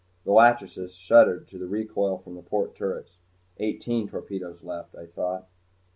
[0.23, 3.19] The "Lachesis" shuddered to the recoil from the port turrets.
[3.59, 5.47] Eighteen torpedoes left, I thought.